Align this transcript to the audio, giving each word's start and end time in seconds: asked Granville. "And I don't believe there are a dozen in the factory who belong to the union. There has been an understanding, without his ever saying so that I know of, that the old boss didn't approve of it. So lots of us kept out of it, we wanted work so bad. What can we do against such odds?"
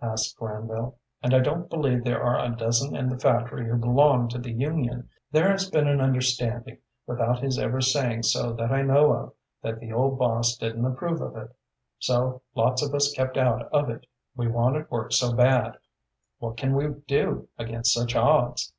asked 0.00 0.36
Granville. 0.36 0.96
"And 1.20 1.34
I 1.34 1.40
don't 1.40 1.68
believe 1.68 2.04
there 2.04 2.22
are 2.22 2.38
a 2.38 2.54
dozen 2.56 2.94
in 2.94 3.08
the 3.08 3.18
factory 3.18 3.68
who 3.68 3.76
belong 3.76 4.28
to 4.28 4.38
the 4.38 4.52
union. 4.52 5.08
There 5.32 5.50
has 5.50 5.68
been 5.68 5.88
an 5.88 6.00
understanding, 6.00 6.78
without 7.08 7.40
his 7.42 7.58
ever 7.58 7.80
saying 7.80 8.22
so 8.22 8.52
that 8.52 8.70
I 8.70 8.82
know 8.82 9.12
of, 9.12 9.32
that 9.62 9.80
the 9.80 9.92
old 9.92 10.16
boss 10.16 10.56
didn't 10.56 10.84
approve 10.86 11.20
of 11.20 11.36
it. 11.36 11.56
So 11.98 12.42
lots 12.54 12.86
of 12.86 12.94
us 12.94 13.12
kept 13.12 13.36
out 13.36 13.62
of 13.72 13.90
it, 13.90 14.06
we 14.36 14.46
wanted 14.46 14.88
work 14.92 15.10
so 15.12 15.32
bad. 15.34 15.76
What 16.38 16.56
can 16.56 16.76
we 16.76 16.86
do 17.08 17.48
against 17.58 17.92
such 17.92 18.14
odds?" 18.14 18.72